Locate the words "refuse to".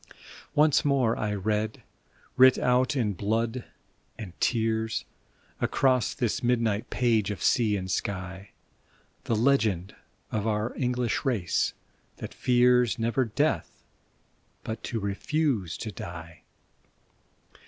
14.99-15.91